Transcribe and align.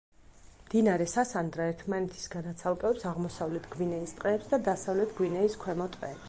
მდინარე 0.61 1.05
სასანდრა 1.11 1.67
ერთმანეთისგან 1.73 2.47
აცალკევებს 2.53 3.05
აღმოსავლეთ 3.11 3.69
გვინეის 3.77 4.17
ტყეებს 4.21 4.51
და 4.55 4.61
დასავლეთ 4.71 5.15
გვინეის 5.21 5.61
ქვემო 5.67 5.89
ტყეებს. 5.99 6.19